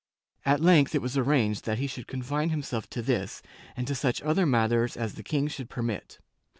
[0.45, 3.43] At length it was arranged that he should confine himself to this,
[3.77, 6.17] and to such other matters as the king should permit.